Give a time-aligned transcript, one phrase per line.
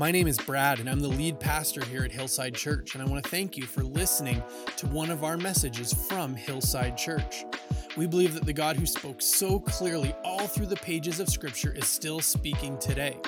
[0.00, 3.06] My name is Brad, and I'm the lead pastor here at Hillside Church, and I
[3.06, 4.42] want to thank you for listening
[4.78, 7.44] to one of our messages from Hillside Church.
[7.98, 11.74] We believe that the God who spoke so clearly all through the pages of Scripture
[11.74, 13.18] is still speaking today.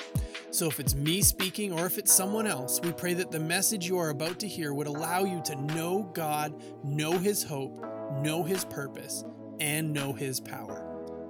[0.49, 3.87] So, if it's me speaking or if it's someone else, we pray that the message
[3.87, 7.85] you are about to hear would allow you to know God, know His hope,
[8.23, 9.23] know His purpose,
[9.59, 10.83] and know His power.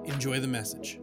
[0.06, 1.02] Enjoy the message.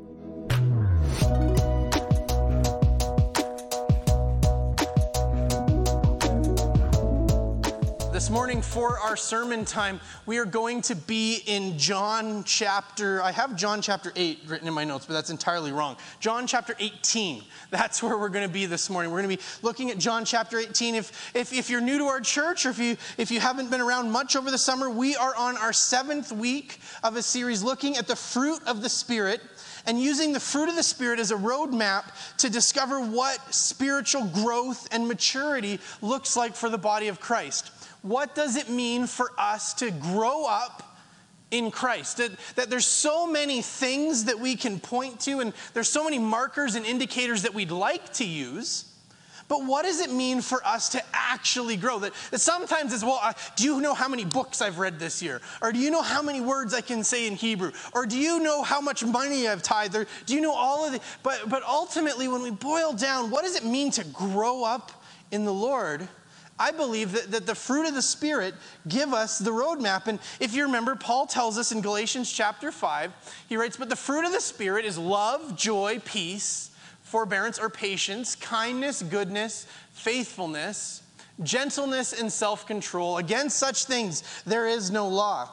[8.20, 13.33] This morning, for our sermon time, we are going to be in John chapter, I
[13.33, 15.96] have John chapter 8 written in my notes, but that's entirely wrong.
[16.20, 17.43] John chapter 18.
[17.70, 19.10] That's where we're going to be this morning.
[19.10, 20.96] We're going to be looking at John chapter 18.
[20.96, 23.80] If, if, if you're new to our church or if you, if you haven't been
[23.80, 27.96] around much over the summer, we are on our seventh week of a series looking
[27.96, 29.41] at the fruit of the Spirit
[29.87, 34.87] and using the fruit of the Spirit as a roadmap to discover what spiritual growth
[34.93, 39.74] and maturity looks like for the body of Christ what does it mean for us
[39.74, 40.96] to grow up
[41.51, 42.18] in Christ?
[42.18, 46.18] That, that there's so many things that we can point to, and there's so many
[46.18, 48.87] markers and indicators that we'd like to use.
[49.51, 51.98] But what does it mean for us to actually grow?
[51.98, 55.20] That, that sometimes it's, well, uh, do you know how many books I've read this
[55.20, 55.40] year?
[55.60, 57.73] Or do you know how many words I can say in Hebrew?
[57.92, 59.96] Or do you know how much money I've tithed?
[59.96, 63.42] Or do you know all of the, but, but ultimately, when we boil down, what
[63.42, 64.92] does it mean to grow up
[65.32, 66.09] in the Lord?
[66.61, 68.55] I believe that, that the fruit of the Spirit
[68.87, 70.09] give us the roadmap.
[70.09, 73.12] And if you remember, Paul tells us in Galatians chapter 5,
[73.49, 76.71] he writes, But the fruit of the Spirit is love, joy, peace,
[77.03, 81.03] forbearance or patience, kindness, goodness, faithfulness,
[81.43, 83.16] gentleness, and self control.
[83.16, 85.49] Against such things there is no law.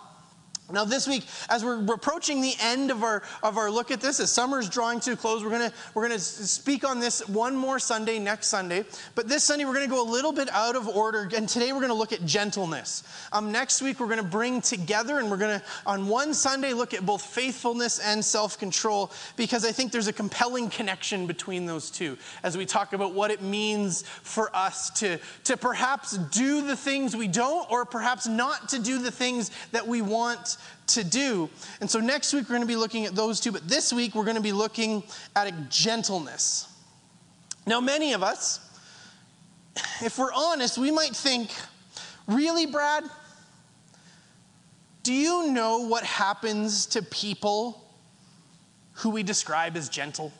[0.69, 4.19] Now, this week, as we're approaching the end of our, of our look at this,
[4.19, 7.79] as summer's drawing to a close, we're going we're gonna speak on this one more
[7.79, 8.83] Sunday, next Sunday.
[9.15, 11.29] But this Sunday, we're going to go a little bit out of order.
[11.33, 13.03] And today, we're going to look at gentleness.
[13.31, 16.73] Um, next week, we're going to bring together and we're going to, on one Sunday,
[16.73, 21.65] look at both faithfulness and self control because I think there's a compelling connection between
[21.65, 26.67] those two as we talk about what it means for us to, to perhaps do
[26.67, 30.56] the things we don't or perhaps not to do the things that we want
[30.87, 31.49] to do.
[31.81, 34.15] And so next week we're going to be looking at those two, but this week
[34.15, 35.03] we're going to be looking
[35.35, 36.67] at gentleness.
[37.65, 38.61] Now, many of us,
[40.01, 41.51] if we're honest, we might think,
[42.25, 43.03] really, Brad?
[45.03, 47.83] Do you know what happens to people
[48.93, 50.31] who we describe as gentle?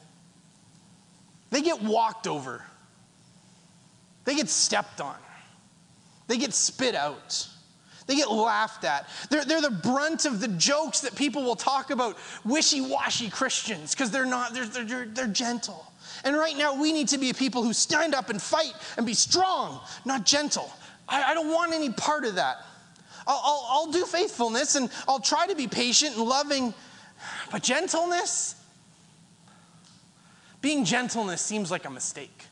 [1.52, 2.66] They get walked over,
[4.26, 5.16] they get stepped on,
[6.28, 7.48] they get spit out.
[8.08, 9.08] They get laughed at.
[9.30, 13.94] They're, they're the brunt of the jokes that people will talk about wishy washy Christians
[13.94, 15.86] because they're not, they're, they're, they're gentle.
[16.24, 19.14] And right now, we need to be people who stand up and fight and be
[19.14, 20.72] strong, not gentle.
[21.08, 22.66] I, I don't want any part of that.
[23.28, 26.74] I'll, I'll, I'll do faithfulness and I'll try to be patient and loving,
[27.52, 28.56] but gentleness,
[30.62, 32.46] being gentleness seems like a mistake.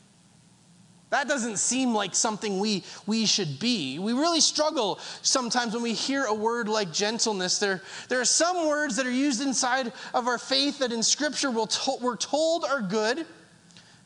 [1.12, 4.00] That doesn't seem like something we, we should be.
[4.00, 7.60] We really struggle sometimes when we hear a word like gentleness.
[7.60, 11.52] There, there are some words that are used inside of our faith that in Scripture
[11.52, 13.26] we'll to, we're told are good,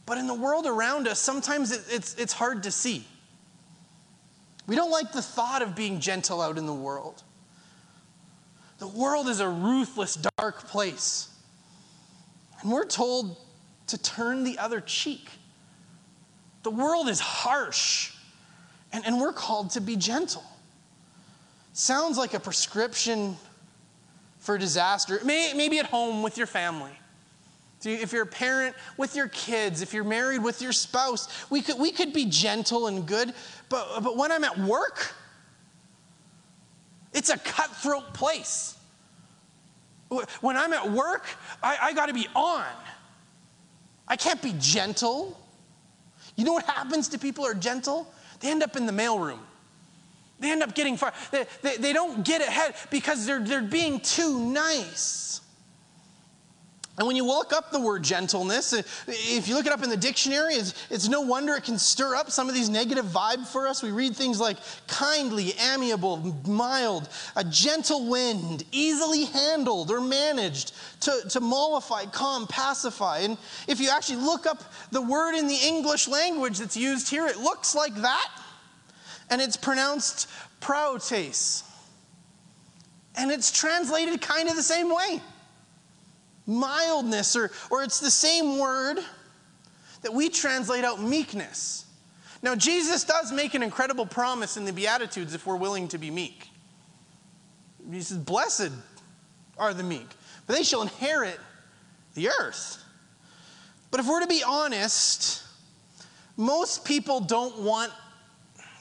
[0.05, 3.05] but in the world around us, sometimes it, it's, it's hard to see.
[4.67, 7.23] We don't like the thought of being gentle out in the world.
[8.77, 11.29] The world is a ruthless, dark place.
[12.61, 13.37] And we're told
[13.87, 15.29] to turn the other cheek.
[16.63, 18.13] The world is harsh,
[18.91, 20.43] and, and we're called to be gentle.
[21.73, 23.37] Sounds like a prescription
[24.39, 25.19] for disaster.
[25.23, 26.91] maybe at home with your family.
[27.83, 31.79] If you're a parent with your kids, if you're married with your spouse, we could,
[31.79, 33.33] we could be gentle and good,
[33.69, 35.13] but, but when I'm at work,
[37.13, 38.75] it's a cutthroat place.
[40.41, 41.25] When I'm at work,
[41.63, 42.65] I, I got to be on.
[44.07, 45.39] I can't be gentle.
[46.39, 48.09] You know what happens to people who are gentle?
[48.39, 49.39] They end up in the mailroom.
[50.39, 51.13] They end up getting far.
[51.31, 55.41] They, they, they don't get ahead because they're, they're being too nice.
[56.99, 59.89] And when you look up the word gentleness, uh, if you look it up in
[59.89, 63.47] the dictionary, it's, it's, no wonder it can stir up some of these negative vibes
[63.47, 63.81] for us.
[63.81, 64.57] We read things like
[64.87, 67.07] kindly, amiable, mild,
[67.37, 73.19] a gentle wind, easily handled or managed, to, to mollify, calm, pacify.
[73.19, 73.37] And
[73.69, 74.61] if you actually look up
[74.91, 78.29] the word in the English language that's used here, it looks like that.
[79.29, 80.27] And it's pronounced
[80.59, 81.63] praotes.
[83.15, 85.21] And it's translated kind of the same way
[86.49, 88.99] mildness, or, or it's the same word
[90.01, 91.85] that we translate out meekness.
[92.41, 96.09] Now, Jesus does make an incredible promise in the Beatitudes if we're willing to be
[96.09, 96.47] meek.
[97.91, 98.71] He says, Blessed
[99.57, 100.07] are the meek,
[100.45, 101.39] for they shall inherit
[102.13, 102.83] the earth.
[103.91, 105.43] But if we're to be honest,
[106.37, 107.91] most people don't want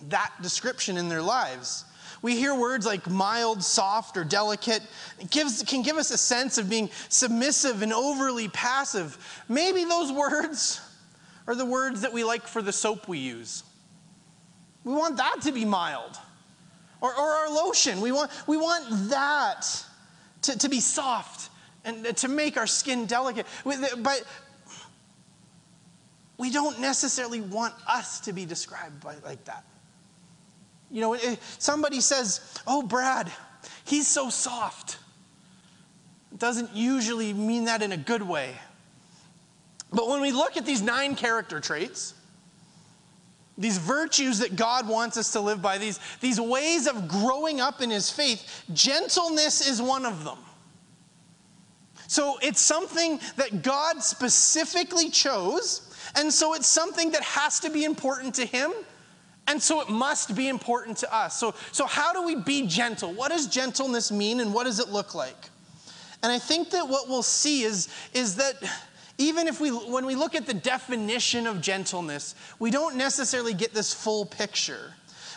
[0.08, 1.84] that description in their lives.
[2.20, 4.82] We hear words like mild, soft, or delicate.
[5.20, 9.44] It gives, can give us a sense of being submissive and overly passive.
[9.48, 10.80] Maybe those words
[11.46, 13.62] are the words that we like for the soap we use.
[14.84, 16.16] We want that to be mild.
[17.00, 18.00] Or, or our lotion.
[18.00, 19.66] We want, we want that
[20.42, 21.50] to, to be soft
[21.84, 23.46] and to make our skin delicate.
[23.64, 24.24] But
[26.36, 29.64] we don't necessarily want us to be described by, like that.
[30.90, 33.30] You know, eh, somebody says, Oh, Brad,
[33.84, 34.98] he's so soft.
[36.32, 38.54] It doesn't usually mean that in a good way.
[39.92, 42.14] But when we look at these nine character traits,
[43.56, 47.80] these virtues that God wants us to live by, these, these ways of growing up
[47.80, 50.38] in his faith, gentleness is one of them.
[52.06, 57.84] So it's something that God specifically chose, and so it's something that has to be
[57.84, 58.72] important to him,
[59.48, 61.36] and so it must be important to us.
[61.36, 63.12] So, so how do we be gentle?
[63.14, 65.48] What does gentleness mean, and what does it look like?
[66.22, 68.56] And I think that what we'll see is, is that
[69.16, 73.72] even if we, when we look at the definition of gentleness, we don't necessarily get
[73.72, 74.92] this full picture.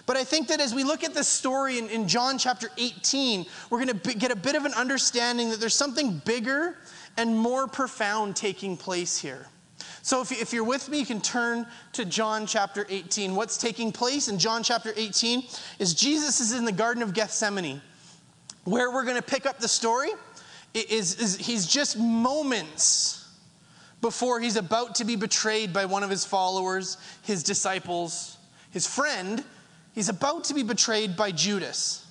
[0.06, 3.46] But I think that as we look at this story in, in John chapter 18,
[3.70, 6.78] we're going to get a bit of an understanding that there's something bigger
[7.18, 9.48] and more profound taking place here.
[10.04, 13.36] So if, you're with me, you can turn to John chapter 18.
[13.36, 15.44] What's taking place in John chapter 18
[15.78, 17.82] is Jesus is in the Garden of Gethsemane.
[18.64, 20.10] Where we're going to pick up the story
[20.74, 23.28] is, is he's just moments
[24.02, 28.38] before he's about to be betrayed by one of his followers, his disciples,
[28.72, 29.44] his friend.
[29.94, 32.08] He's about to be betrayed by Judas.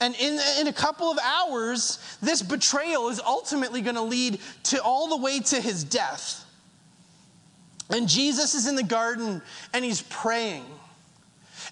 [0.00, 4.82] And in, in a couple of hours, this betrayal is ultimately going to lead to
[4.82, 6.41] all the way to his death.
[7.92, 9.42] And Jesus is in the garden
[9.72, 10.64] and he's praying.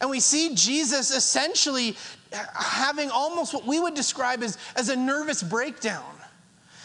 [0.00, 1.96] And we see Jesus essentially
[2.54, 6.04] having almost what we would describe as, as a nervous breakdown.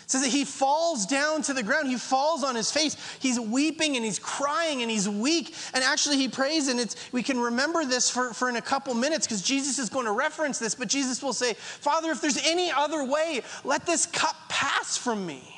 [0.05, 1.87] It says that he falls down to the ground.
[1.87, 2.95] He falls on his face.
[3.19, 5.55] He's weeping and he's crying and he's weak.
[5.73, 8.93] And actually, he prays, and it's, we can remember this for, for in a couple
[8.93, 10.75] minutes because Jesus is going to reference this.
[10.75, 15.25] But Jesus will say, Father, if there's any other way, let this cup pass from
[15.25, 15.54] me.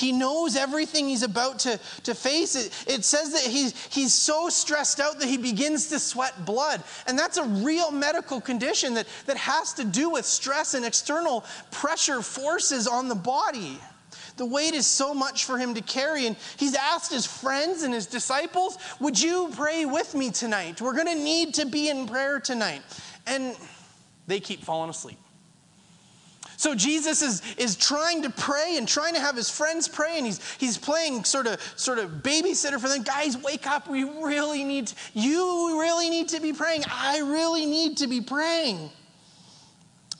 [0.00, 2.56] He knows everything he's about to, to face.
[2.56, 6.82] It, it says that he's, he's so stressed out that he begins to sweat blood.
[7.06, 11.44] And that's a real medical condition that, that has to do with stress and external
[11.70, 13.78] pressure forces on the body.
[14.38, 16.26] The weight is so much for him to carry.
[16.26, 20.80] And he's asked his friends and his disciples, Would you pray with me tonight?
[20.80, 22.80] We're going to need to be in prayer tonight.
[23.26, 23.54] And
[24.26, 25.18] they keep falling asleep.
[26.60, 30.26] So Jesus is, is trying to pray and trying to have his friends pray, and
[30.26, 33.02] he's, he's playing sort of, sort of babysitter for them.
[33.02, 33.88] Guys, wake up.
[33.88, 36.82] We really need, to, you really need to be praying.
[36.86, 38.90] I really need to be praying.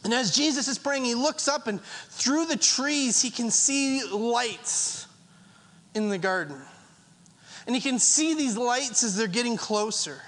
[0.02, 1.78] And as Jesus is praying, he looks up, and
[2.08, 5.08] through the trees, he can see lights
[5.94, 6.58] in the garden.
[7.66, 10.22] And he can see these lights as they're getting closer.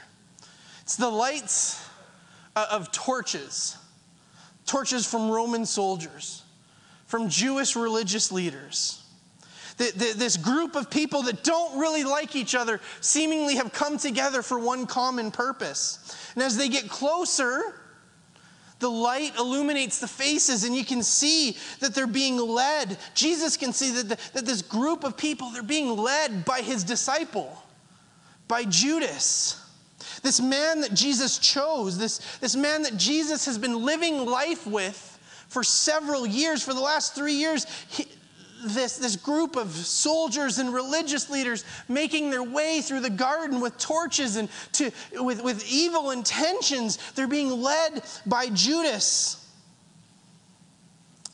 [0.83, 1.83] It's the lights
[2.55, 3.79] uh, of torches
[4.67, 6.43] torches from Roman soldiers,
[7.07, 8.99] from Jewish religious leaders.
[9.77, 14.59] This group of people that don't really like each other seemingly have come together for
[14.59, 16.17] one common purpose.
[16.35, 17.81] And as they get closer,
[18.79, 22.99] the light illuminates the faces, and you can see that they're being led.
[23.15, 26.85] Jesus can see that, the, that this group of people, they're being led by his
[26.85, 27.57] disciple,
[28.49, 29.62] by Judas.
[30.23, 35.09] This man that Jesus chose, this, this man that Jesus has been living life with
[35.49, 38.07] for several years, for the last three years, he,
[38.65, 43.77] this, this group of soldiers and religious leaders making their way through the garden with
[43.79, 46.99] torches and to, with, with evil intentions.
[47.15, 49.39] They're being led by Judas.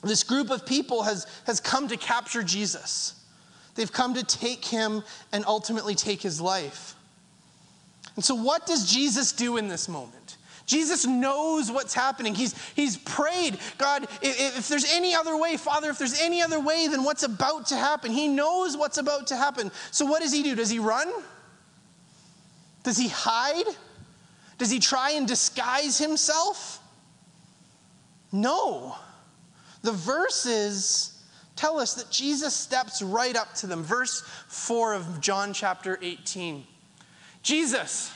[0.02, 3.14] This group of people has, has come to capture Jesus.
[3.74, 5.02] They've come to take him
[5.32, 6.94] and ultimately take his life.
[8.18, 10.38] And so, what does Jesus do in this moment?
[10.66, 12.34] Jesus knows what's happening.
[12.34, 16.58] He's, he's prayed, God, if, if, there's any other way, Father, if there's any other
[16.58, 19.70] way than what's about to happen, He knows what's about to happen.
[19.92, 20.56] So, what does He do?
[20.56, 21.08] Does He run?
[22.82, 23.66] Does He hide?
[24.58, 26.80] Does He try and disguise Himself?
[28.32, 28.96] No.
[29.82, 31.22] The verses
[31.54, 33.84] tell us that Jesus steps right up to them.
[33.84, 36.64] Verse 4 of John chapter 18.
[37.48, 38.12] Jesus,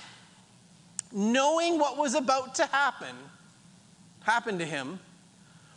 [1.10, 3.16] knowing what was about to happen,
[4.20, 5.00] happened to him,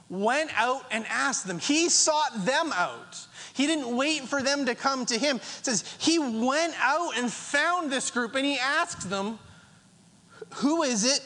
[0.09, 1.57] went out and asked them.
[1.59, 3.17] He sought them out.
[3.53, 5.37] He didn't wait for them to come to him.
[5.37, 9.39] It says he went out and found this group and he asked them,
[10.55, 11.21] Who is it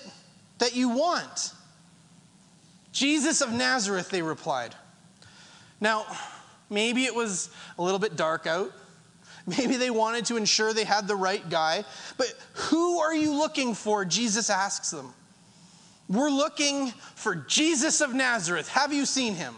[0.59, 1.53] that you want?
[2.91, 4.75] Jesus of Nazareth, they replied.
[5.81, 6.05] Now,
[6.69, 8.71] maybe it was a little bit dark out.
[9.57, 11.83] Maybe they wanted to ensure they had the right guy.
[12.17, 14.05] But who are you looking for?
[14.05, 15.13] Jesus asks them.
[16.07, 18.67] We're looking for Jesus of Nazareth.
[18.69, 19.55] Have you seen him?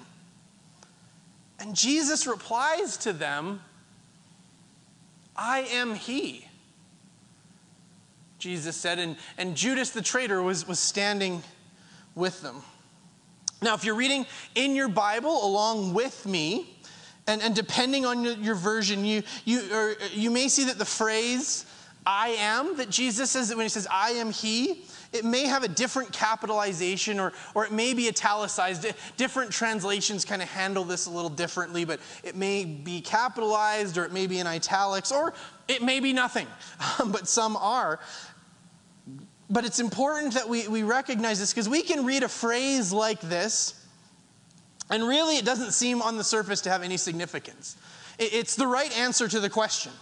[1.60, 3.62] And Jesus replies to them,
[5.36, 6.48] I am he.
[8.38, 11.43] Jesus said, and, and Judas the traitor was, was standing
[12.15, 12.63] with them.
[13.62, 16.67] Now, if you're reading in your Bible along with me,
[17.27, 20.85] and, and depending on your, your version, you, you, or you may see that the
[20.85, 21.65] phrase
[22.05, 25.63] I am that Jesus says, that when he says, I am he, it may have
[25.63, 28.87] a different capitalization or, or it may be italicized.
[29.17, 34.05] Different translations kind of handle this a little differently, but it may be capitalized or
[34.05, 35.33] it may be in italics or
[35.67, 36.47] it may be nothing,
[37.07, 37.99] but some are.
[39.49, 43.19] But it's important that we, we recognize this because we can read a phrase like
[43.19, 43.80] this,
[44.91, 47.77] and really it doesn't seem on the surface to have any significance.
[48.19, 49.93] It's the right answer to the question.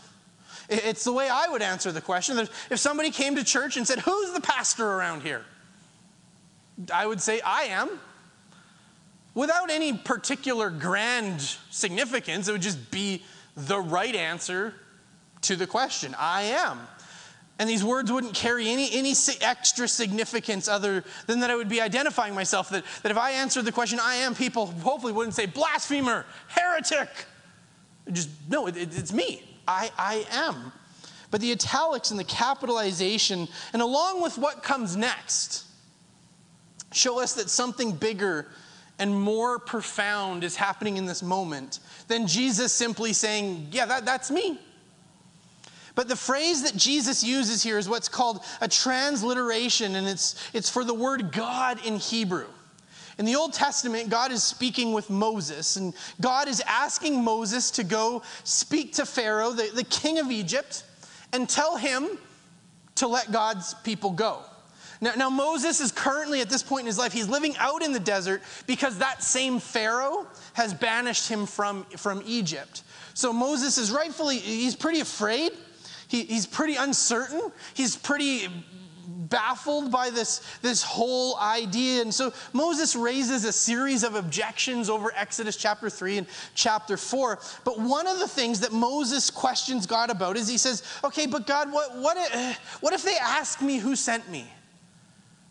[0.67, 2.38] It's the way I would answer the question.
[2.69, 5.43] If somebody came to church and said, Who's the pastor around here?
[6.93, 8.00] I would say, I am.
[9.36, 13.24] Without any particular grand significance, it would just be
[13.55, 14.74] the right answer
[15.41, 16.79] to the question I am.
[17.60, 21.82] And these words wouldn't carry any, any extra significance other than that I would be
[21.82, 22.70] identifying myself.
[22.70, 27.10] That, that if I answered the question, I am, people hopefully wouldn't say blasphemer, heretic.
[28.12, 29.44] Just, no, it, it's me.
[29.68, 30.72] I, I am.
[31.32, 35.66] But the italics and the capitalization, and along with what comes next,
[36.94, 38.48] show us that something bigger
[39.00, 44.32] and more profound is happening in this moment than Jesus simply saying, Yeah, that, that's
[44.32, 44.60] me.
[46.00, 50.70] But the phrase that Jesus uses here is what's called a transliteration, and it's, it's
[50.70, 52.48] for the word God in Hebrew.
[53.18, 57.84] In the Old Testament, God is speaking with Moses, and God is asking Moses to
[57.84, 60.86] go speak to Pharaoh, the, the king of Egypt,
[61.34, 62.08] and tell him
[62.96, 64.39] to let God's people go.
[65.01, 67.91] Now, now, Moses is currently at this point in his life, he's living out in
[67.91, 72.84] the desert because that same Pharaoh has banished him from, from Egypt.
[73.15, 75.51] So Moses is rightfully, he's pretty afraid.
[76.10, 77.51] He, he's pretty uncertain.
[77.75, 78.50] He's pretty
[79.08, 82.01] baffled by this, this whole idea.
[82.01, 87.39] And so Moses raises a series of objections over Exodus chapter 3 and chapter 4.
[87.63, 91.46] But one of the things that Moses questions God about is he says, Okay, but
[91.46, 94.51] God, what, what, uh, what if they ask me who sent me?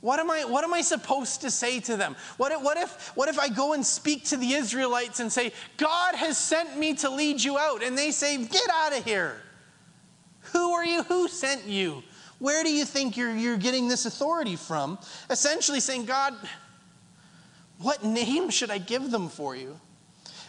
[0.01, 2.17] What am I, what am I supposed to say to them?
[2.37, 5.53] What if, what, if, what if I go and speak to the Israelites and say,
[5.77, 7.83] God has sent me to lead you out?
[7.83, 9.41] And they say, Get out of here.
[10.53, 11.03] Who are you?
[11.05, 12.03] Who sent you?
[12.39, 14.99] Where do you think you're, you're getting this authority from?
[15.29, 16.35] Essentially saying, God,
[17.79, 19.79] what name should I give them for you?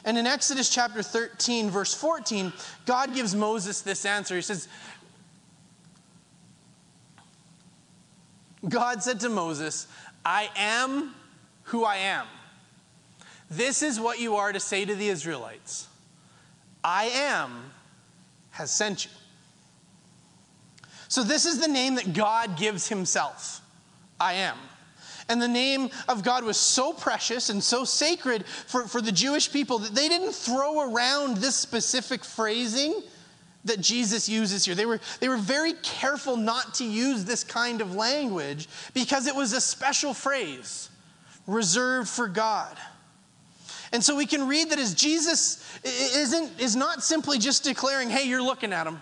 [0.06, 2.54] And in Exodus chapter 13, verse 14,
[2.86, 4.36] God gives Moses this answer.
[4.36, 4.68] He says,
[8.68, 9.88] God said to Moses,
[10.26, 11.14] I am
[11.64, 12.26] who I am.
[13.50, 15.88] This is what you are to say to the Israelites
[16.84, 17.72] I am
[18.52, 19.12] has sent you.
[21.10, 23.62] So, this is the name that God gives himself
[24.20, 24.56] I am.
[25.28, 29.52] And the name of God was so precious and so sacred for, for the Jewish
[29.52, 33.02] people that they didn't throw around this specific phrasing
[33.66, 34.74] that Jesus uses here.
[34.74, 39.36] They were, they were very careful not to use this kind of language because it
[39.36, 40.90] was a special phrase
[41.46, 42.76] reserved for God.
[43.92, 48.28] And so we can read that as Jesus isn't, is not simply just declaring, hey,
[48.28, 49.02] you're looking at him.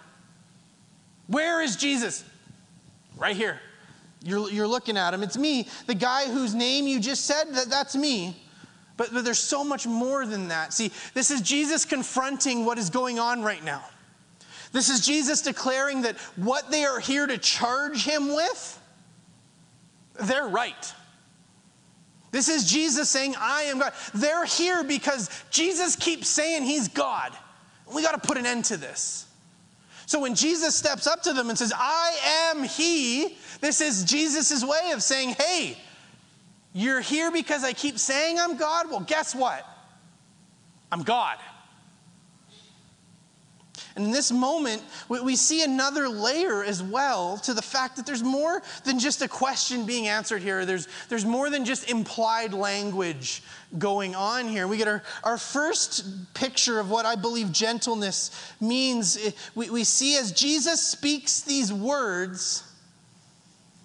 [1.28, 2.24] Where is Jesus?
[3.18, 3.60] Right here.
[4.24, 5.24] You're, you're looking at him.
[5.24, 8.36] It's me, the guy whose name you just said, that, that's me.
[8.98, 10.74] But, but there's so much more than that.
[10.74, 13.84] See, this is Jesus confronting what is going on right now.
[14.72, 18.82] This is Jesus declaring that what they are here to charge him with,
[20.22, 20.94] they're right.
[22.32, 23.94] This is Jesus saying, I am God.
[24.14, 27.32] They're here because Jesus keeps saying he's God.
[27.94, 29.27] We got to put an end to this.
[30.08, 34.64] So when Jesus steps up to them and says, I am He, this is Jesus'
[34.64, 35.78] way of saying, hey,
[36.74, 38.90] you're here because I keep saying I'm God?
[38.90, 39.68] Well, guess what?
[40.94, 41.38] I'm God.
[43.98, 48.22] And in this moment, we see another layer as well to the fact that there's
[48.22, 50.68] more than just a question being answered here.
[50.68, 53.42] There's, there's more than just implied language
[53.80, 54.68] going on here.
[54.68, 58.30] We get our, our first picture of what I believe gentleness
[58.62, 59.34] means.
[59.56, 62.72] We, we see as Jesus speaks these words,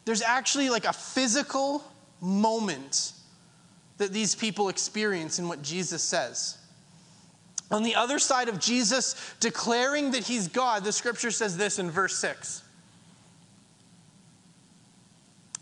[0.05, 1.83] there's actually like a physical
[2.21, 3.13] moment
[3.97, 6.59] that these people experience in what Jesus says.
[7.73, 11.91] On the other side of Jesus declaring that he's God, the scripture says this in
[11.91, 12.63] verse 6.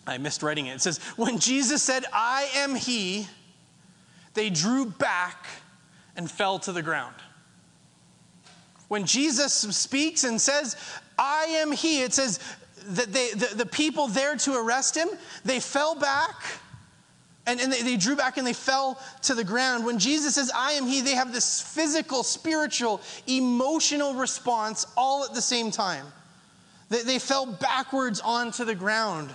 [0.06, 0.74] I missed writing it.
[0.74, 3.28] It says, When Jesus said, I am he,
[4.34, 5.46] they drew back
[6.16, 7.14] and fell to the ground.
[8.88, 10.74] When Jesus speaks and says,
[11.16, 12.40] I am he, it says
[12.86, 15.08] that they, the, the people there to arrest him,
[15.44, 16.42] they fell back
[17.46, 19.84] and, and they, they, drew back and they fell to the ground.
[19.84, 25.34] When Jesus says, I am He, they have this physical, spiritual, emotional response all at
[25.34, 26.06] the same time.
[26.90, 29.34] They, they fell backwards onto the ground.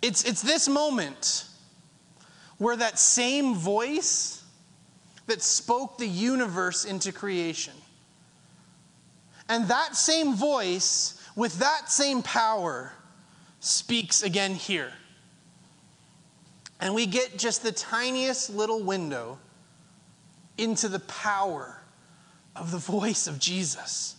[0.00, 1.46] It's, it's this moment
[2.58, 4.42] where that same voice
[5.26, 7.74] that spoke the universe into creation,
[9.48, 12.92] and that same voice with that same power
[13.60, 14.92] speaks again here.
[16.80, 19.38] And we get just the tiniest little window
[20.58, 21.80] into the power
[22.56, 24.16] of the voice of Jesus.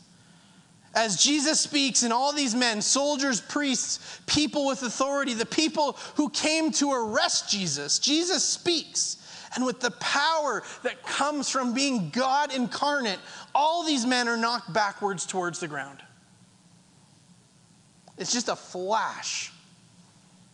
[0.93, 6.29] As Jesus speaks, and all these men, soldiers, priests, people with authority, the people who
[6.29, 9.17] came to arrest Jesus, Jesus speaks.
[9.55, 13.19] And with the power that comes from being God incarnate,
[13.53, 16.01] all these men are knocked backwards towards the ground.
[18.17, 19.51] It's just a flash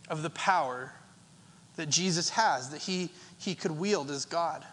[0.09, 0.91] of the power
[1.75, 4.65] that Jesus has, that he, he could wield as God.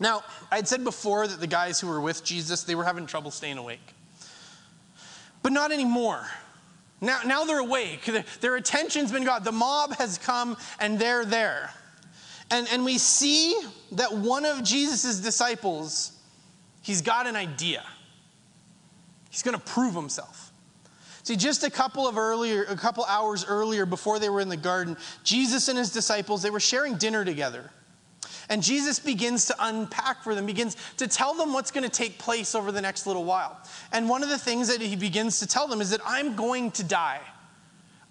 [0.00, 3.30] Now, I'd said before that the guys who were with Jesus, they were having trouble
[3.30, 3.94] staying awake.
[5.42, 6.26] But not anymore.
[7.00, 8.08] Now, now they're awake.
[8.40, 9.44] Their attention's been got.
[9.44, 11.70] The mob has come and they're there.
[12.50, 13.54] And, and we see
[13.92, 16.12] that one of Jesus' disciples,
[16.82, 17.84] he's got an idea.
[19.30, 20.52] He's going to prove himself.
[21.24, 24.58] See, just a couple of earlier, a couple hours earlier before they were in the
[24.58, 27.70] garden, Jesus and his disciples, they were sharing dinner together.
[28.50, 32.18] And Jesus begins to unpack for them, begins to tell them what's going to take
[32.18, 33.58] place over the next little while.
[33.90, 36.70] And one of the things that he begins to tell them is that I'm going
[36.72, 37.20] to die.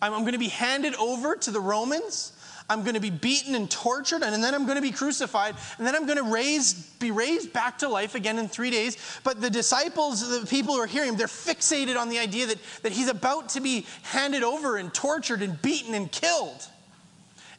[0.01, 2.33] I'm, I'm going to be handed over to the Romans.
[2.69, 5.85] I'm going to be beaten and tortured, and then I'm going to be crucified, and
[5.85, 8.97] then I'm going to raise, be raised back to life again in three days.
[9.23, 12.57] But the disciples, the people who are hearing him, they're fixated on the idea that,
[12.83, 16.67] that he's about to be handed over and tortured and beaten and killed.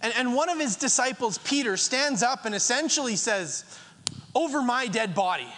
[0.01, 3.65] And, and one of his disciples, Peter, stands up and essentially says,
[4.35, 5.49] Over my dead body.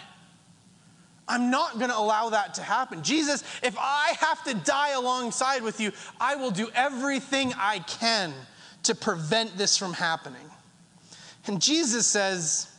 [1.29, 3.03] I'm not going to allow that to happen.
[3.03, 8.33] Jesus, if I have to die alongside with you, I will do everything I can
[8.87, 10.41] to prevent this from happening.
[11.45, 12.69] And Jesus says,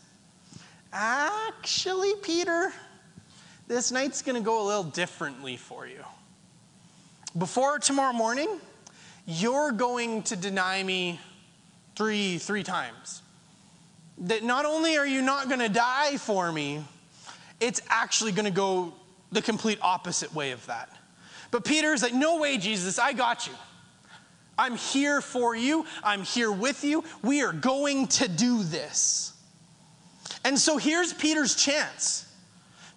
[0.92, 2.72] Actually, Peter,
[3.66, 6.02] this night's going to go a little differently for you.
[7.36, 8.48] Before tomorrow morning,
[9.26, 11.20] you're going to deny me
[11.94, 13.22] three, three times.
[14.18, 16.82] That not only are you not going to die for me,
[17.60, 18.94] it's actually going to go
[19.30, 20.90] the complete opposite way of that.
[21.50, 23.52] But Peter's like, No way, Jesus, I got you.
[24.58, 25.86] I'm here for you.
[26.02, 27.04] I'm here with you.
[27.22, 29.32] We are going to do this.
[30.44, 32.24] And so here's Peter's chance.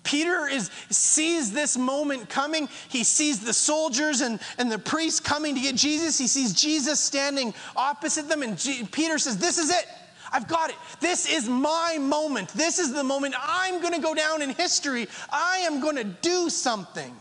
[0.04, 2.67] Peter is, sees this moment coming.
[2.89, 6.17] He sees the soldiers and, and the priests coming to get Jesus.
[6.17, 8.41] He sees Jesus standing opposite them.
[8.41, 9.86] And G- Peter says, This is it.
[10.34, 10.78] I've got it.
[11.02, 12.50] This is my moment.
[12.50, 15.08] This is the moment I'm going to go down in history.
[15.30, 17.15] I am going to do something.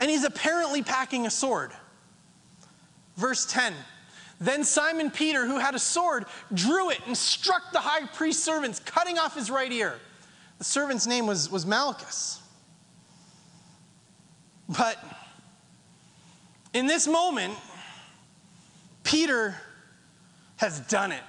[0.00, 1.72] And he's apparently packing a sword.
[3.20, 3.74] Verse 10
[4.40, 8.80] Then Simon Peter, who had a sword, drew it and struck the high priest's servants,
[8.80, 10.00] cutting off his right ear.
[10.58, 12.40] The servant's name was, was Malchus.
[14.68, 14.96] But
[16.72, 17.54] in this moment,
[19.04, 19.54] Peter
[20.56, 21.22] has done it.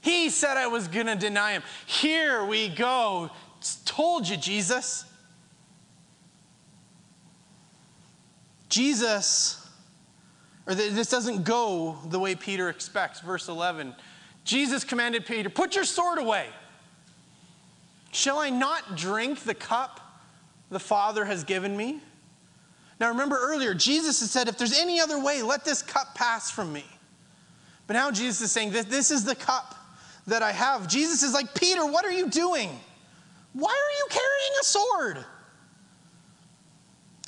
[0.00, 1.62] He said I was going to deny him.
[1.86, 3.30] Here we go.
[3.84, 5.04] Told you, Jesus.
[8.68, 9.65] Jesus
[10.66, 13.20] or this doesn't go the way Peter expects.
[13.20, 13.94] Verse 11
[14.44, 16.46] Jesus commanded Peter, Put your sword away.
[18.12, 20.00] Shall I not drink the cup
[20.70, 22.00] the Father has given me?
[22.98, 26.50] Now remember earlier, Jesus had said, If there's any other way, let this cup pass
[26.50, 26.84] from me.
[27.86, 29.74] But now Jesus is saying, This, this is the cup
[30.26, 30.88] that I have.
[30.88, 32.70] Jesus is like, Peter, what are you doing?
[33.52, 35.24] Why are you carrying a sword?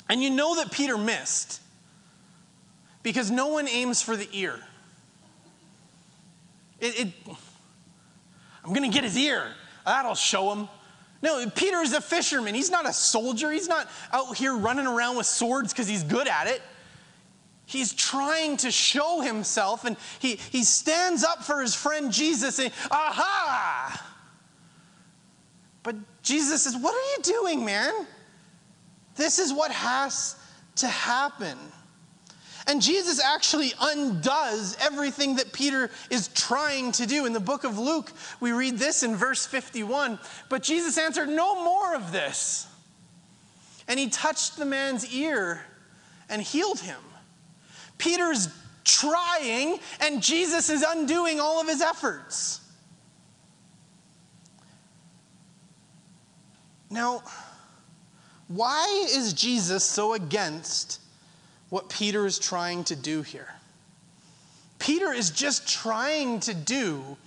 [0.09, 1.61] And you know that Peter missed
[3.03, 4.59] because no one aims for the ear.
[6.79, 7.07] It, it,
[8.63, 9.43] I'm going to get his ear.
[9.85, 10.69] That'll show him.
[11.21, 12.55] No, Peter is a fisherman.
[12.55, 13.51] He's not a soldier.
[13.51, 16.61] He's not out here running around with swords because he's good at it.
[17.65, 22.71] He's trying to show himself, and he, he stands up for his friend Jesus and,
[22.89, 24.03] aha!
[25.83, 28.07] But Jesus says, What are you doing, man?
[29.15, 30.35] This is what has
[30.77, 31.57] to happen.
[32.69, 37.25] And Jesus actually undoes everything that Peter is trying to do.
[37.25, 41.63] In the book of Luke, we read this in verse 51 But Jesus answered, No
[41.63, 42.67] more of this.
[43.87, 45.65] And he touched the man's ear
[46.29, 47.01] and healed him.
[47.97, 48.49] Peter's
[48.83, 52.61] trying, and Jesus is undoing all of his efforts.
[56.91, 57.23] Now,
[58.47, 60.98] why is Jesus so against
[61.69, 63.47] what Peter is trying to do here.
[64.79, 67.17] Peter is just trying to do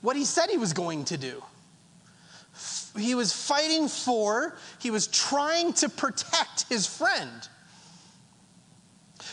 [0.00, 1.42] what he said he was going to do.
[2.98, 7.48] He was fighting for, he was trying to protect his friend.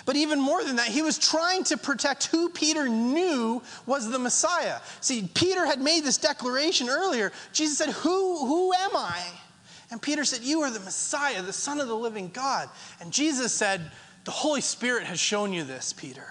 [0.06, 4.20] But even more than that, he was trying to protect who Peter knew was the
[4.20, 4.80] Messiah.
[5.02, 7.32] See, Peter had made this declaration earlier.
[7.52, 9.22] Jesus said, Who, who am I?
[9.92, 12.70] And Peter said, You are the Messiah, the Son of the living God.
[13.02, 13.92] And Jesus said,
[14.26, 16.28] the Holy Spirit has shown you this, Peter.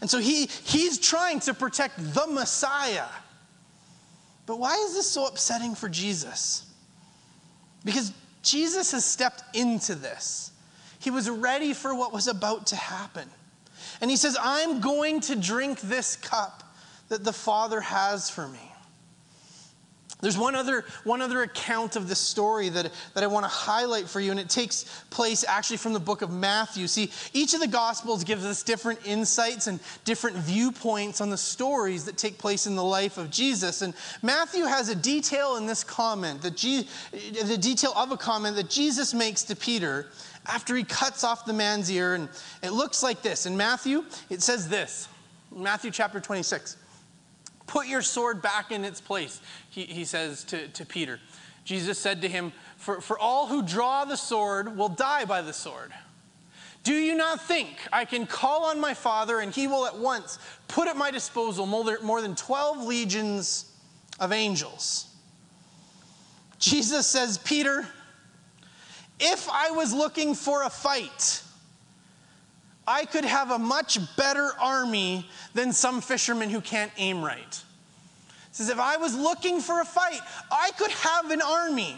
[0.00, 3.06] And so he, he's trying to protect the Messiah.
[4.46, 6.64] But why is this so upsetting for Jesus?
[7.84, 10.52] Because Jesus has stepped into this.
[10.98, 13.28] He was ready for what was about to happen.
[14.00, 16.62] And he says, I'm going to drink this cup
[17.08, 18.72] that the Father has for me.
[20.22, 24.08] There's one other, one other account of this story that, that I want to highlight
[24.08, 26.86] for you, and it takes place actually from the book of Matthew.
[26.86, 32.06] See, each of the Gospels gives us different insights and different viewpoints on the stories
[32.06, 33.82] that take place in the life of Jesus.
[33.82, 36.88] And Matthew has a detail in this comment, that Je-
[37.44, 40.06] the detail of a comment that Jesus makes to Peter
[40.46, 42.14] after he cuts off the man's ear.
[42.14, 42.30] And
[42.62, 43.44] it looks like this.
[43.44, 45.08] In Matthew, it says this
[45.54, 46.78] Matthew chapter 26.
[47.66, 51.20] Put your sword back in its place, he, he says to, to Peter.
[51.64, 55.52] Jesus said to him, for, for all who draw the sword will die by the
[55.52, 55.92] sword.
[56.84, 60.38] Do you not think I can call on my Father and he will at once
[60.68, 63.72] put at my disposal more than 12 legions
[64.20, 65.08] of angels?
[66.60, 67.88] Jesus says, Peter,
[69.18, 71.42] if I was looking for a fight,
[72.86, 77.62] I could have a much better army than some fishermen who can't aim right.
[78.48, 80.20] He says, if I was looking for a fight,
[80.50, 81.96] I could have an army.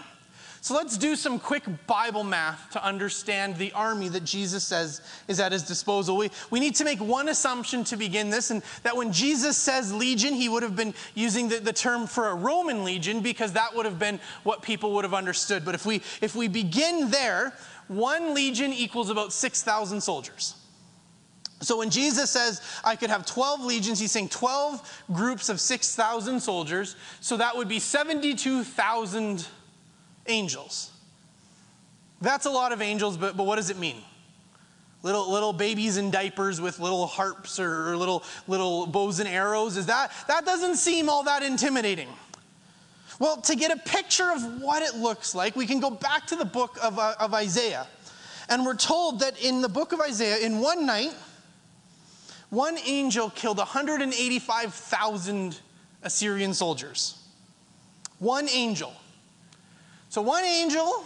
[0.61, 5.38] So let's do some quick Bible math to understand the army that Jesus says is
[5.38, 6.16] at his disposal.
[6.16, 9.94] We, we need to make one assumption to begin this, and that when Jesus says
[9.94, 13.74] legion, he would have been using the, the term for a Roman legion because that
[13.74, 15.64] would have been what people would have understood.
[15.64, 17.55] But if we, if we begin there,
[17.87, 20.55] one legion equals about 6,000 soldiers.
[21.61, 26.40] So when Jesus says, I could have 12 legions, he's saying 12 groups of 6,000
[26.40, 26.94] soldiers.
[27.21, 29.47] So that would be 72,000
[30.29, 30.92] angels.
[32.21, 33.97] That's a lot of angels, but, but what does it mean?
[35.03, 39.77] Little, little babies in diapers with little harps or, or little, little bows and arrows.
[39.77, 42.09] Is that, that doesn't seem all that intimidating.
[43.18, 46.37] Well, to get a picture of what it looks like, we can go back to
[46.37, 47.87] the book of, uh, of Isaiah.
[48.49, 51.14] And we're told that in the book of Isaiah, in one night,
[52.51, 55.61] one angel killed 185,000
[56.03, 57.23] Assyrian soldiers.
[58.19, 58.93] One angel.
[60.09, 61.05] So one angel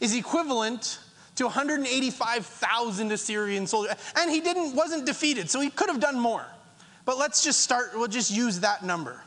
[0.00, 0.98] is equivalent
[1.36, 3.94] to 185,000 Assyrian soldiers.
[4.16, 6.44] And he didn't wasn't defeated, so he could have done more.
[7.04, 9.22] But let's just start, we'll just use that number.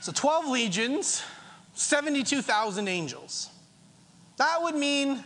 [0.00, 1.22] So 12 legions,
[1.74, 3.50] 72,000 angels.
[4.36, 5.24] That would mean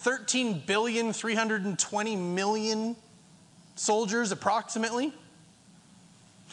[0.00, 2.96] 13 billion, 320 million
[3.74, 5.12] soldiers approximately.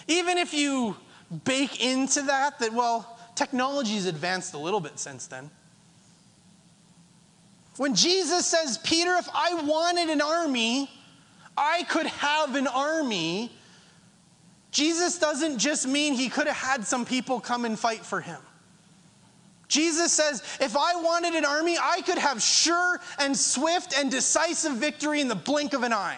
[0.09, 0.97] Even if you
[1.45, 5.49] bake into that, that, well, technology's advanced a little bit since then.
[7.77, 10.89] When Jesus says, Peter, if I wanted an army,
[11.55, 13.51] I could have an army,
[14.71, 18.41] Jesus doesn't just mean he could have had some people come and fight for him.
[19.67, 24.73] Jesus says, if I wanted an army, I could have sure and swift and decisive
[24.73, 26.17] victory in the blink of an eye.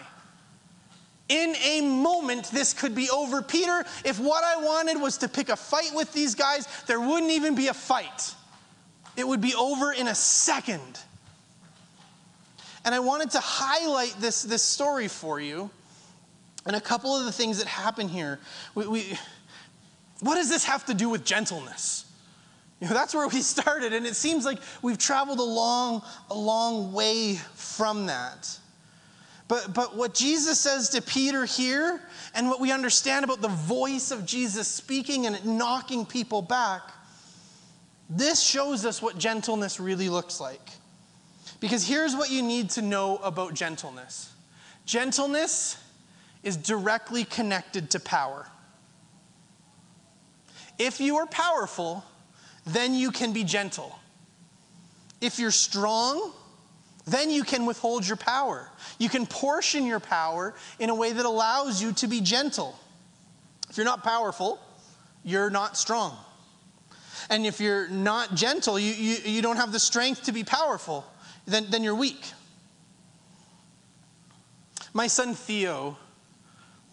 [1.30, 3.42] In a moment, this could be over.
[3.42, 7.32] Peter, if what I wanted was to pick a fight with these guys, there wouldn't
[7.32, 8.34] even be a fight.
[9.16, 11.00] It would be over in a second.
[12.86, 15.70] And I wanted to highlight this, this story for you
[16.66, 18.40] and a couple of the things that happen here.
[18.74, 19.18] We, we,
[20.22, 22.06] what does this have to do with gentleness?
[22.82, 26.34] You know, that's where we started, and it seems like we've traveled a long, a
[26.34, 28.58] long way from that.
[29.50, 32.00] But, but what Jesus says to Peter here,
[32.34, 36.84] and what we understand about the voice of Jesus speaking and knocking people back,
[38.10, 40.70] this shows us what gentleness really looks like.
[41.60, 44.32] Because here's what you need to know about gentleness
[44.86, 45.78] gentleness
[46.42, 48.48] is directly connected to power.
[50.80, 52.04] If you are powerful,
[52.74, 53.98] then you can be gentle.
[55.22, 56.34] If you're strong,
[57.06, 58.70] then you can withhold your power.
[58.98, 62.78] You can portion your power in a way that allows you to be gentle.
[63.70, 64.60] If you're not powerful,
[65.24, 66.16] you're not strong.
[67.30, 71.06] And if you're not gentle, you, you, you don't have the strength to be powerful,
[71.46, 72.32] then, then you're weak.
[74.94, 75.98] My son Theo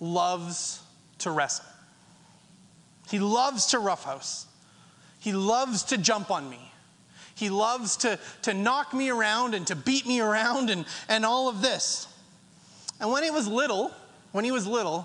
[0.01, 0.81] loves
[1.19, 1.65] to wrestle.
[3.09, 4.47] He loves to roughhouse.
[5.27, 6.71] He loves to jump on me.
[7.35, 11.49] He loves to, to knock me around and to beat me around and, and all
[11.49, 12.07] of this.
[13.01, 13.91] And when he was little,
[14.31, 15.05] when he was little,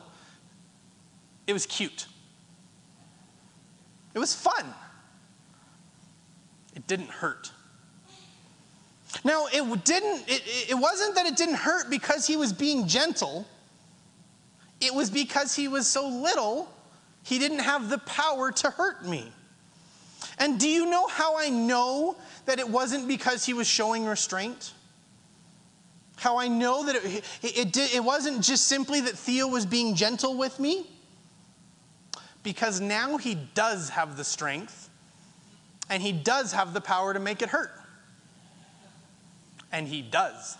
[1.47, 2.05] it was cute.
[4.13, 4.63] It was fun.
[6.75, 7.51] It didn't hurt.
[9.23, 13.47] Now, it didn't, it, it wasn't that it didn't hurt because he was being gentle.
[14.81, 16.71] It was because he was so little,
[17.23, 19.31] he didn't have the power to hurt me.
[20.37, 22.15] And do you know how I know
[22.45, 24.73] that it wasn't because he was showing restraint?
[26.17, 29.95] How I know that it, it, it, it wasn't just simply that Theo was being
[29.95, 30.87] gentle with me?
[32.43, 34.89] Because now he does have the strength
[35.89, 37.71] and he does have the power to make it hurt.
[39.71, 40.57] And he does.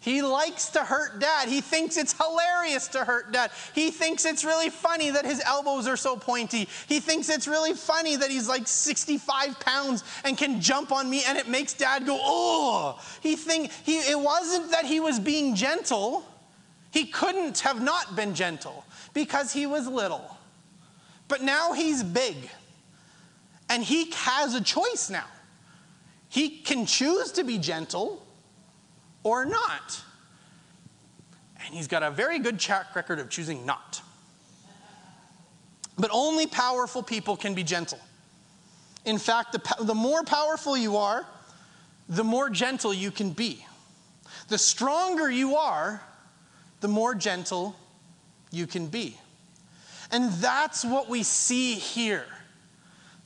[0.00, 1.48] He likes to hurt dad.
[1.48, 3.50] He thinks it's hilarious to hurt dad.
[3.74, 6.68] He thinks it's really funny that his elbows are so pointy.
[6.88, 11.22] He thinks it's really funny that he's like 65 pounds and can jump on me
[11.28, 12.98] and it makes dad go, oh.
[13.20, 16.24] He think he it wasn't that he was being gentle.
[16.92, 20.38] He couldn't have not been gentle because he was little.
[21.28, 22.36] But now he's big.
[23.68, 25.26] And he has a choice now.
[26.30, 28.26] He can choose to be gentle
[29.22, 30.02] or not.
[31.64, 34.00] And he's got a very good track record of choosing not.
[35.98, 37.98] But only powerful people can be gentle.
[39.04, 41.26] In fact, the, the more powerful you are,
[42.08, 43.64] the more gentle you can be.
[44.48, 46.02] The stronger you are,
[46.80, 47.76] the more gentle
[48.50, 49.16] you can be.
[50.10, 52.26] And that's what we see here.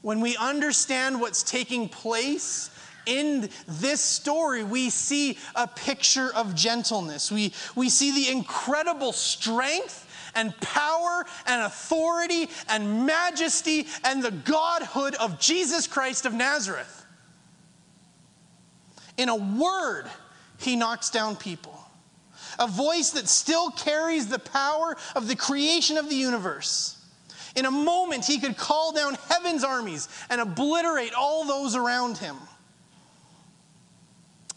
[0.03, 2.71] When we understand what's taking place
[3.07, 7.31] in this story, we see a picture of gentleness.
[7.31, 10.03] We, we see the incredible strength
[10.35, 17.07] and power and authority and majesty and the godhood of Jesus Christ of Nazareth.
[19.17, 20.07] In a word,
[20.59, 21.73] he knocks down people.
[22.59, 27.01] A voice that still carries the power of the creation of the universe.
[27.57, 32.37] In a moment, he could call down heaven's armies and obliterate all those around him.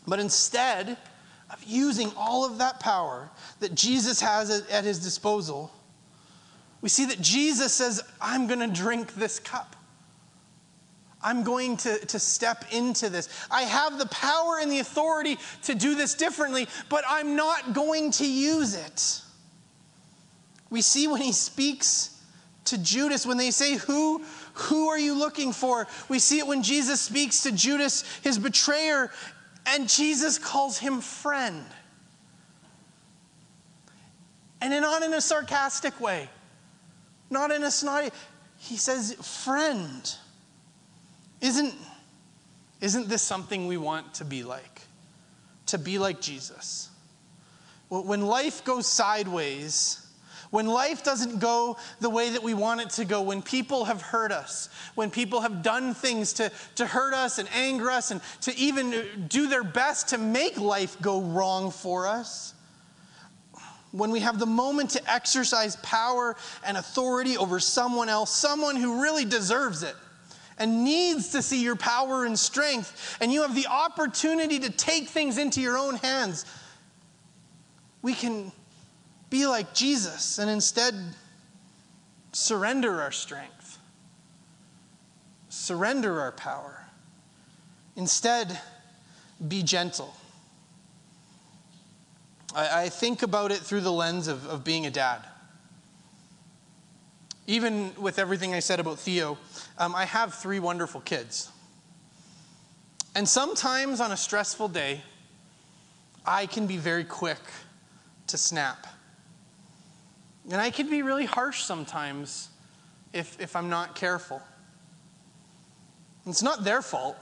[0.07, 0.97] But instead
[1.51, 5.71] of using all of that power that Jesus has at his disposal,
[6.81, 9.75] we see that Jesus says, I'm going to drink this cup.
[11.21, 13.27] I'm going to, to step into this.
[13.49, 18.11] I have the power and the authority to do this differently, but I'm not going
[18.11, 19.21] to use it.
[20.69, 22.21] We see when he speaks
[22.65, 25.87] to Judas, when they say, Who, who are you looking for?
[26.07, 29.11] We see it when Jesus speaks to Judas, his betrayer,
[29.67, 31.65] and Jesus calls him friend.
[34.61, 36.29] And not in a sarcastic way,
[37.29, 38.09] not in a snotty,
[38.57, 40.11] he says, friend.
[41.41, 41.75] Isn't,
[42.81, 44.81] isn't this something we want to be like?
[45.67, 46.89] To be like Jesus.
[47.89, 50.06] When life goes sideways,
[50.49, 54.01] when life doesn't go the way that we want it to go, when people have
[54.01, 58.21] hurt us, when people have done things to, to hurt us and anger us and
[58.41, 62.53] to even do their best to make life go wrong for us,
[63.91, 69.01] when we have the moment to exercise power and authority over someone else, someone who
[69.01, 69.95] really deserves it
[70.59, 75.07] and needs to see your power and strength, and you have the opportunity to take
[75.07, 76.45] things into your own hands,
[78.01, 78.51] we can
[79.29, 80.95] be like Jesus and instead
[82.31, 83.77] surrender our strength,
[85.49, 86.85] surrender our power.
[87.95, 88.59] Instead,
[89.47, 90.15] be gentle.
[92.55, 95.21] I, I think about it through the lens of, of being a dad.
[97.47, 99.37] Even with everything I said about Theo,
[99.77, 101.49] um, I have three wonderful kids.
[103.15, 105.01] And sometimes on a stressful day,
[106.25, 107.39] I can be very quick
[108.27, 108.85] to snap.
[110.49, 112.49] And I can be really harsh sometimes
[113.13, 114.41] if, if I'm not careful.
[116.25, 117.17] It's not their fault.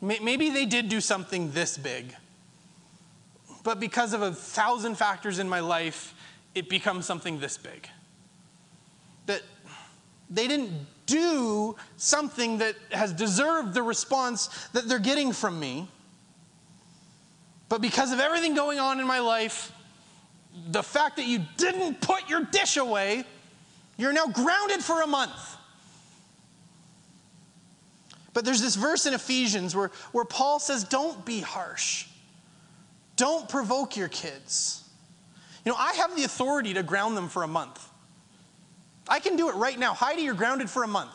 [0.00, 2.14] Maybe they did do something this big.
[3.64, 6.14] But because of a thousand factors in my life,
[6.54, 7.88] it becomes something this big.
[9.26, 9.42] That
[10.30, 10.72] they didn't
[11.06, 15.88] do something that has deserved the response that they're getting from me.
[17.68, 19.72] But because of everything going on in my life,
[20.70, 23.24] the fact that you didn't put your dish away,
[23.96, 25.56] you're now grounded for a month.
[28.32, 32.06] But there's this verse in Ephesians where, where Paul says, Don't be harsh.
[33.16, 34.88] Don't provoke your kids.
[35.64, 37.84] You know, I have the authority to ground them for a month.
[39.08, 39.92] I can do it right now.
[39.92, 41.12] Heidi, you're grounded for a month.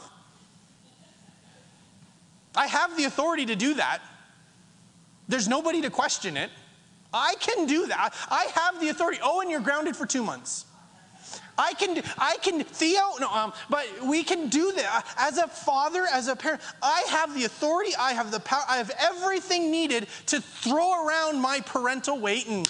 [2.56, 4.00] I have the authority to do that.
[5.28, 6.50] There's nobody to question it.
[7.14, 8.14] I can do that.
[8.30, 9.20] I have the authority.
[9.24, 10.66] Oh, and you're grounded for two months.
[11.58, 15.06] I can, I can, Theo, no, um, but we can do that.
[15.18, 18.78] As a father, as a parent, I have the authority, I have the power, I
[18.78, 22.68] have everything needed to throw around my parental weight and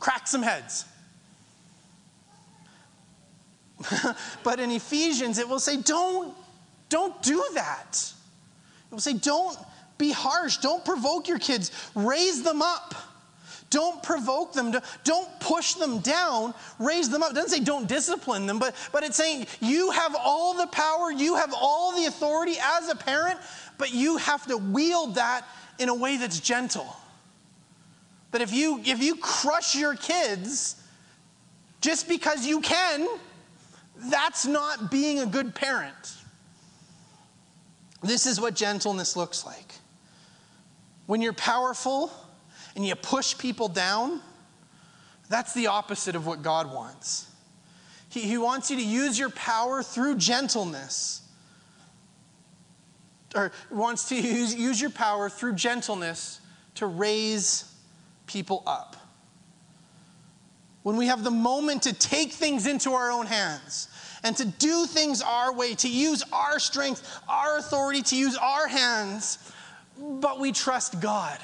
[0.00, 0.86] crack some heads.
[4.42, 6.34] but in Ephesians, it will say, don't,
[6.88, 8.12] don't do that.
[8.90, 9.56] It will say, don't
[9.98, 12.94] be harsh, don't provoke your kids, raise them up.
[13.70, 14.74] Don't provoke them.
[15.04, 16.54] Don't push them down.
[16.80, 17.30] Raise them up.
[17.30, 21.12] It doesn't say don't discipline them, but, but it's saying you have all the power,
[21.12, 23.38] you have all the authority as a parent,
[23.78, 25.46] but you have to wield that
[25.78, 26.96] in a way that's gentle.
[28.32, 30.76] That if you if you crush your kids
[31.80, 33.08] just because you can,
[33.96, 36.14] that's not being a good parent.
[38.02, 39.74] This is what gentleness looks like.
[41.06, 42.12] When you're powerful,
[42.74, 44.20] and you push people down,
[45.28, 47.28] that's the opposite of what God wants.
[48.08, 51.22] He, he wants you to use your power through gentleness.
[53.34, 56.40] Or wants to use, use your power through gentleness
[56.76, 57.72] to raise
[58.26, 58.96] people up.
[60.82, 63.88] When we have the moment to take things into our own hands
[64.24, 68.66] and to do things our way, to use our strength, our authority, to use our
[68.66, 69.52] hands,
[69.98, 71.38] but we trust God.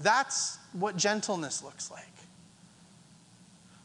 [0.00, 2.04] That's what gentleness looks like.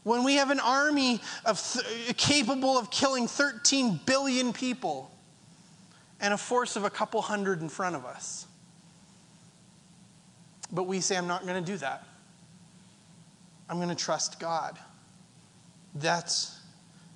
[0.04, 5.10] When we have an army of th- capable of killing 13 billion people
[6.19, 8.45] and a force of a couple hundred in front of us.
[10.71, 12.06] But we say, I'm not going to do that.
[13.69, 14.78] I'm going to trust God.
[15.95, 16.60] That's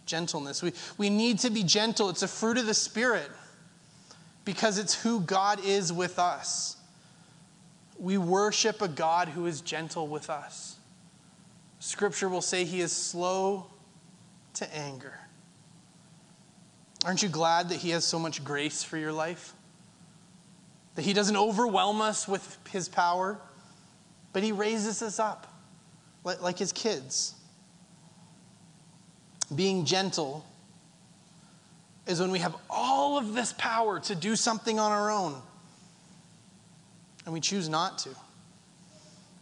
[0.06, 0.64] gentleness.
[0.64, 2.10] We, we need to be gentle.
[2.10, 3.30] It's a fruit of the Spirit
[4.46, 6.77] because it's who God is with us
[8.00, 10.76] we worship a God who is gentle with us.
[11.80, 13.68] Scripture will say he is slow
[14.56, 15.14] to anger.
[17.06, 19.54] Aren't you glad that he has so much grace for your life?
[20.96, 23.38] That he doesn't overwhelm us with his power,
[24.34, 25.54] but he raises us up
[26.24, 27.36] like his kids.
[29.56, 30.46] Being gentle
[32.06, 35.42] is when we have all of this power to do something on our own
[37.28, 38.10] and we choose not to.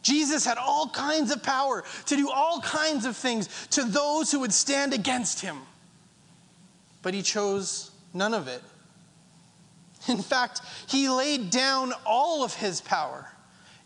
[0.02, 4.40] Jesus had all kinds of power to do all kinds of things to those who
[4.40, 5.58] would stand against him,
[7.04, 8.64] but he chose none of it.
[10.08, 13.30] In fact, he laid down all of his power.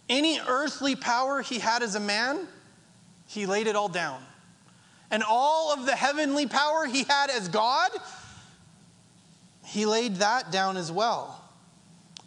[0.08, 2.48] Any earthly power he had as a man,
[3.28, 4.22] he laid it all down.
[5.12, 7.92] And all of the heavenly power he had as God,
[9.66, 11.44] he laid that down as well,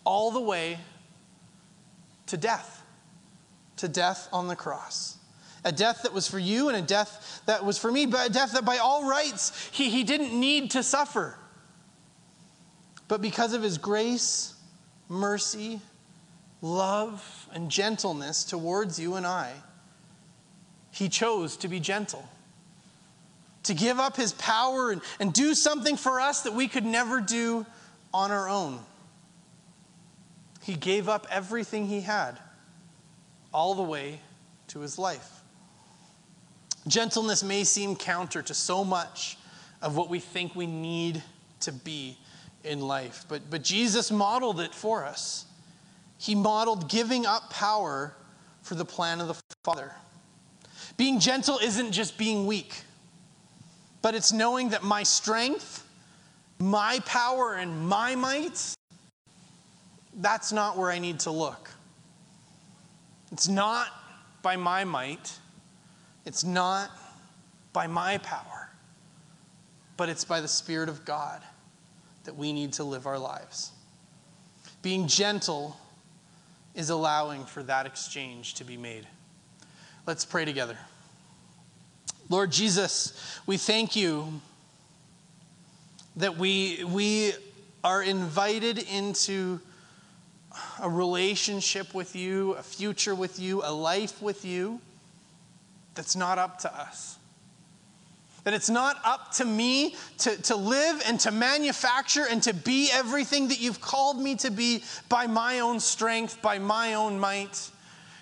[0.05, 0.77] all the way
[2.27, 2.83] to death,
[3.77, 5.17] to death on the cross.
[5.65, 8.33] A death that was for you and a death that was for me, but a
[8.33, 11.37] death that by all rights he, he didn't need to suffer.
[13.07, 14.55] But because of his grace,
[15.09, 15.81] mercy,
[16.63, 19.53] love, and gentleness towards you and I,
[20.91, 22.27] he chose to be gentle,
[23.65, 27.21] to give up his power and, and do something for us that we could never
[27.21, 27.67] do
[28.13, 28.79] on our own.
[30.63, 32.39] He gave up everything he had,
[33.53, 34.21] all the way
[34.69, 35.43] to his life.
[36.87, 39.37] Gentleness may seem counter to so much
[39.81, 41.23] of what we think we need
[41.61, 42.17] to be
[42.65, 45.47] in life, but, but Jesus modeled it for us.
[46.19, 48.15] He modeled giving up power
[48.63, 49.93] for the plan of the Father.
[50.97, 52.83] Being gentle isn't just being weak,
[54.01, 55.85] but it's knowing that my strength,
[56.61, 58.77] my power, and my might,
[60.15, 61.71] that's not where I need to look.
[63.31, 63.89] It's not
[64.43, 65.39] by my might,
[66.27, 66.91] it's not
[67.73, 68.71] by my power,
[69.97, 71.41] but it's by the Spirit of God
[72.25, 73.73] that we need to live our lives.
[74.83, 75.77] Being gentle
[76.75, 79.07] is allowing for that exchange to be made.
[80.07, 80.77] Let's pray together.
[82.29, 84.41] Lord Jesus, we thank you
[86.17, 87.33] that we, we
[87.85, 89.61] are invited into
[90.81, 94.81] a relationship with you, a future with you, a life with you
[95.95, 97.19] that's not up to us.
[98.45, 102.91] That it's not up to me to, to live and to manufacture and to be
[102.93, 107.71] everything that you've called me to be by my own strength, by my own might.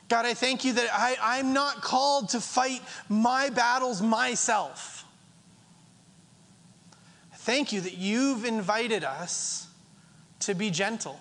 [0.08, 5.06] God, I thank you that I, I'm not called to fight my battles myself.
[7.34, 9.66] Thank you that you've invited us
[10.40, 11.18] to be gentle,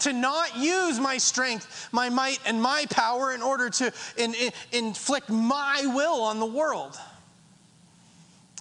[0.00, 4.52] to not use my strength, my might, and my power in order to in, in,
[4.72, 6.98] inflict my will on the world.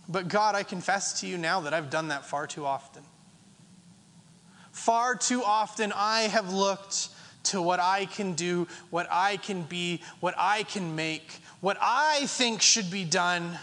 [0.08, 3.04] But God, I confess to you now that I've done that far too often.
[4.72, 7.10] Far too often, I have looked
[7.46, 12.26] to what I can do, what I can be, what I can make, what I
[12.28, 13.58] think should be done,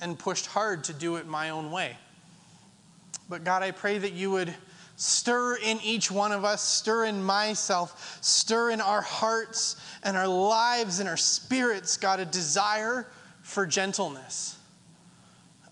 [0.00, 1.96] and pushed hard to do it my own way.
[3.28, 4.54] But God, I pray that you would
[5.00, 10.28] stir in each one of us, stir in myself, stir in our hearts and our
[10.28, 13.06] lives and our spirits, God, a desire
[13.42, 14.56] for gentleness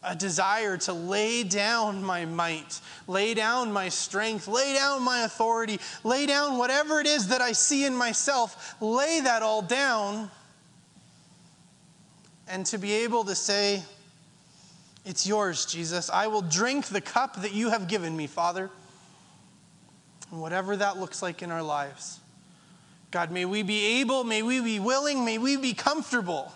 [0.03, 5.81] a desire to lay down my might, lay down my strength, lay down my authority,
[6.05, 10.31] lay down whatever it is that I see in myself, lay that all down,
[12.47, 13.83] and to be able to say,
[15.05, 16.09] It's yours, Jesus.
[16.11, 18.71] I will drink the cup that you have given me, Father.
[20.31, 22.21] And whatever that looks like in our lives.
[23.11, 26.53] God, may we be able, may we be willing, may we be comfortable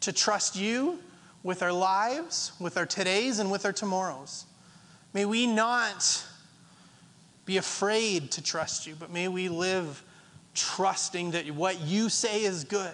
[0.00, 0.98] to trust you
[1.42, 4.46] with our lives, with our todays, and with our tomorrows.
[5.12, 6.24] May we not
[7.44, 10.02] be afraid to trust you, but may we live
[10.54, 12.92] trusting that what you say is good,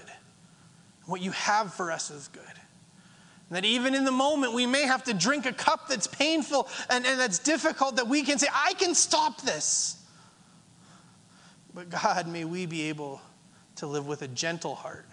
[1.06, 2.42] what you have for us is good.
[3.50, 7.04] That even in the moment, we may have to drink a cup that's painful and,
[7.04, 9.96] and that's difficult, that we can say, I can stop this.
[11.74, 13.20] But God, may we be able
[13.76, 15.06] to live with a gentle heart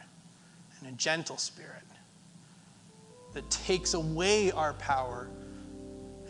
[0.79, 1.83] and a gentle spirit
[3.33, 5.29] that takes away our power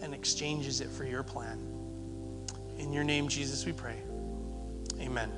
[0.02, 1.58] and exchanges it for your plan.
[2.78, 4.02] In your name, Jesus, we pray.
[5.00, 5.32] Amen.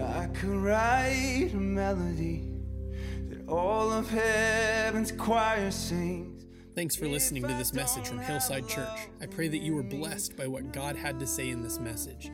[0.00, 2.51] I could write a melody
[3.52, 6.46] all of heaven's choir sings.
[6.74, 9.08] Thanks for listening to this message from Hillside Church.
[9.20, 12.30] I pray that you were blessed by what God had to say in this message.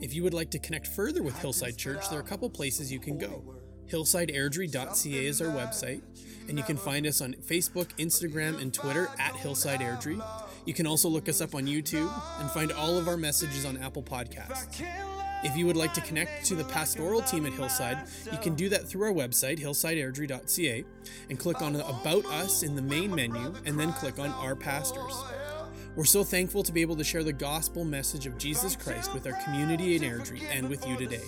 [0.00, 2.92] If you would like to connect further with Hillside Church, there are a couple places
[2.92, 3.42] you can go.
[3.90, 6.02] HillsideAirdrie.ca is our website,
[6.48, 10.24] and you can find us on Facebook, Instagram, and Twitter at Hillside Airdrie.
[10.66, 13.76] You can also look us up on YouTube and find all of our messages on
[13.76, 14.84] Apple Podcasts.
[15.42, 18.68] If you would like to connect to the pastoral team at Hillside, you can do
[18.68, 20.84] that through our website, hillsideairdrie.ca,
[21.30, 25.24] and click on About Us in the main menu, and then click on Our Pastors.
[25.96, 29.26] We're so thankful to be able to share the gospel message of Jesus Christ with
[29.26, 31.22] our community in Airdrie and with you today.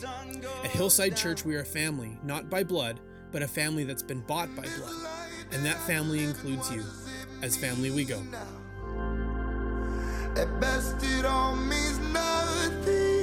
[0.63, 3.01] At Hillside Church, we are a family, not by blood,
[3.33, 4.95] but a family that's been bought by blood.
[5.51, 6.85] And that family includes you.
[7.43, 8.23] As family, we go.
[10.37, 13.22] At best, it all means nothing.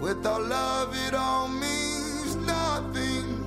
[0.00, 3.44] Without love, it all means nothing.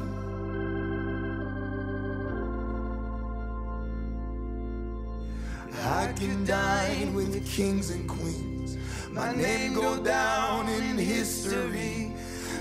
[5.86, 8.78] I can dine with kings and queens.
[9.12, 12.14] My name go down in history.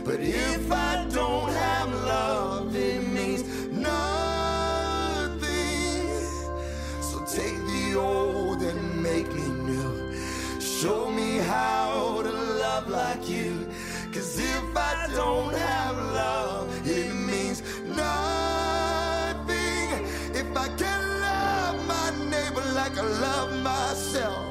[0.05, 3.89] But if I don't have love, it means nothing.
[7.01, 10.61] So take the old and make me new.
[10.61, 11.08] Show
[14.39, 17.63] If I don't have love, it means
[17.97, 18.07] nothing.
[20.35, 24.47] If I can't love my neighbor like I love myself.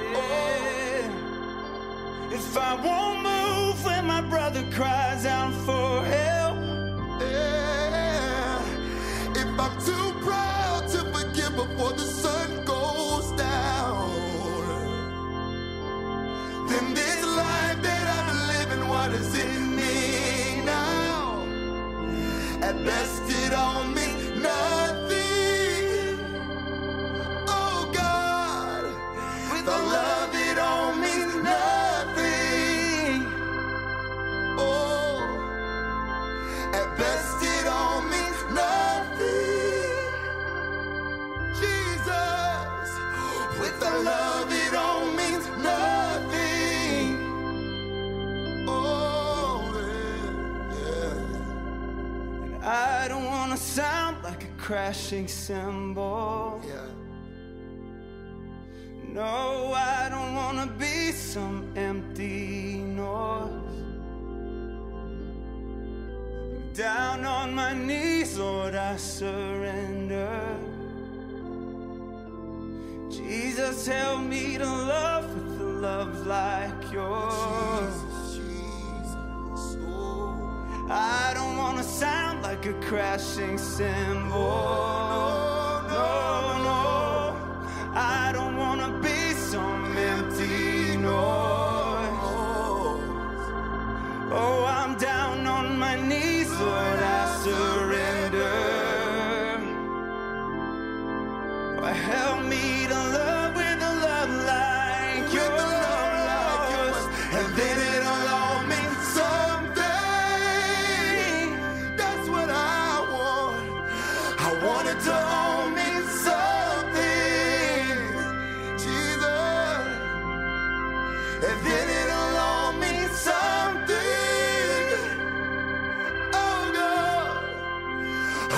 [0.00, 1.32] Oh,
[2.32, 6.21] If I won't move when my brother cries out for help.
[22.72, 24.01] At best, it don't
[53.62, 56.60] sound like a crashing cymbal.
[56.66, 56.86] yeah.
[59.08, 63.50] No, I don't wanna be some empty noise.
[66.74, 70.58] Down on my knees, Lord, I surrender.
[73.10, 77.94] Jesus, help me to love with a love like yours.
[77.94, 78.11] Jesus.
[80.94, 85.51] I don't wanna sound like a crashing cymbal.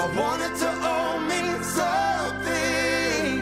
[0.04, 3.40] I want to all mean something.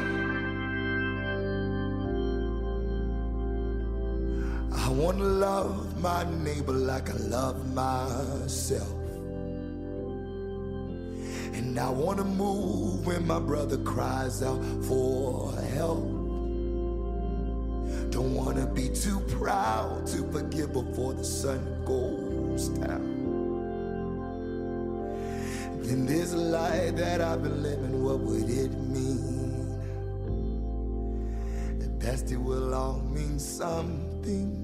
[4.72, 8.92] I want to love my neighbor like I love myself.
[11.52, 16.04] And I want to move when my brother cries out for help.
[18.12, 23.21] Don't want to be too proud to forgive before the sun goes down.
[25.84, 29.78] Then this life that I've been living, what would it mean?
[31.82, 34.58] At best, it will all mean something.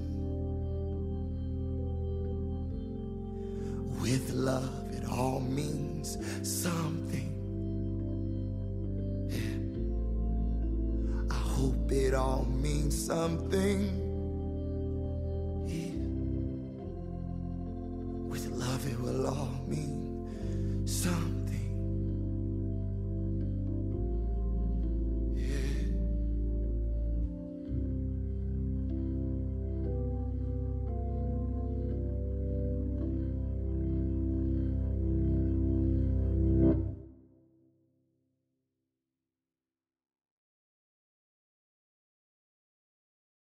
[4.01, 7.35] With love, it all means something.
[9.29, 9.59] Yeah.
[11.35, 13.98] I hope it all means something.